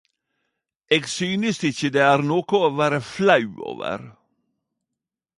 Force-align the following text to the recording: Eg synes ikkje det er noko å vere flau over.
Eg 0.95 1.03
synes 1.17 1.57
ikkje 1.69 1.91
det 1.97 2.03
er 2.05 2.23
noko 2.29 2.61
å 2.67 2.69
vere 2.79 2.99
flau 3.09 3.45
over. 3.73 4.07